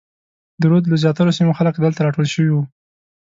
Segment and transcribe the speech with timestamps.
[0.59, 2.63] د رود له زیاترو سیمو خلک دلته راټول شوي وو.